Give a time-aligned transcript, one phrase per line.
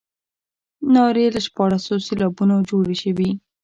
[0.93, 3.29] نارې له شپاړسو سېلابونو جوړې شوې.